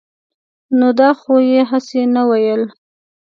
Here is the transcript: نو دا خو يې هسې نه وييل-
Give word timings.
نو 0.77 0.87
دا 0.99 1.09
خو 1.19 1.33
يې 1.51 1.61
هسې 1.71 2.01
نه 2.15 2.21
وييل- 2.29 2.61